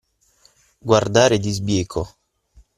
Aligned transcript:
Guardare 0.79 1.37
di 1.37 1.51
sbieco. 1.53 2.03